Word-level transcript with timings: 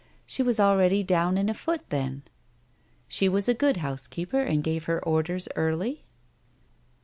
She 0.25 0.41
was 0.41 0.59
already 0.59 1.03
down 1.03 1.37
and 1.37 1.47
afoot, 1.47 1.87
then; 1.89 2.23
she 3.07 3.29
was 3.29 3.47
a 3.47 3.53
good 3.53 3.77
house 3.77 4.07
keeper, 4.07 4.41
and 4.41 4.63
gave 4.63 4.85
her 4.85 4.99
orders 5.05 5.47
early? 5.55 6.05